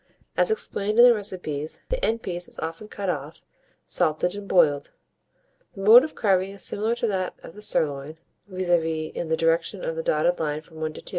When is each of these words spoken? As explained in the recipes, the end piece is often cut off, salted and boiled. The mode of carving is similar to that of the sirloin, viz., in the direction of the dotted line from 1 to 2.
As 0.35 0.49
explained 0.49 0.97
in 0.97 1.05
the 1.05 1.13
recipes, 1.13 1.79
the 1.89 2.03
end 2.03 2.23
piece 2.23 2.47
is 2.47 2.57
often 2.57 2.87
cut 2.87 3.07
off, 3.07 3.45
salted 3.85 4.33
and 4.33 4.47
boiled. 4.47 4.89
The 5.73 5.81
mode 5.81 6.03
of 6.03 6.15
carving 6.15 6.49
is 6.53 6.63
similar 6.63 6.95
to 6.95 7.05
that 7.05 7.35
of 7.43 7.53
the 7.53 7.61
sirloin, 7.61 8.17
viz., 8.47 8.67
in 8.69 9.29
the 9.29 9.37
direction 9.37 9.85
of 9.85 9.95
the 9.95 10.01
dotted 10.01 10.39
line 10.39 10.61
from 10.61 10.77
1 10.81 10.93
to 10.93 11.01
2. 11.03 11.09